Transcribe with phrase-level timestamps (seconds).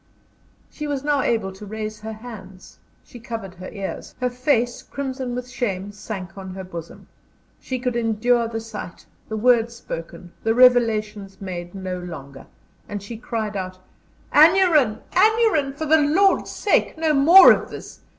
[0.71, 5.35] She was now able to raise her hands she covered her ears; her face, crimson
[5.35, 7.07] with shame, sank on her bosom.
[7.59, 12.47] She could endure the sight, the words spoken, the revelations made, no longer,
[12.89, 13.77] and she cried out:
[14.33, 15.01] "Aneurin!
[15.15, 15.71] Aneurin!
[15.73, 17.99] for the Lord's sake, no more of this!